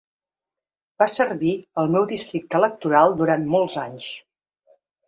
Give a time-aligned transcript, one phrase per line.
[1.03, 1.51] Va servir
[1.83, 4.15] el meu districte electoral durant molts anys.